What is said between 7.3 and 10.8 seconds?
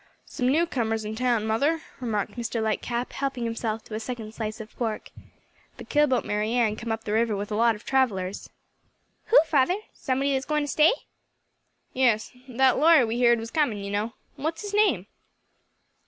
with a lot of travellers." "Who, father? somebody that's going to